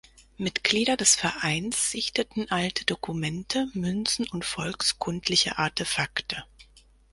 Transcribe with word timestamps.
Mitglieder 0.39 0.97
des 0.97 1.13
Vereins 1.13 1.91
sichteten 1.91 2.49
alte 2.49 2.85
Dokumente, 2.85 3.67
Münzen 3.75 4.27
und 4.27 4.45
volkskundliche 4.45 5.59
Artefakte. 5.59 6.43